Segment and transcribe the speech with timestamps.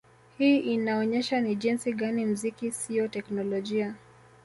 [0.37, 3.95] Hii inaonyesha ni jinsi gani mziki siyo teknolojia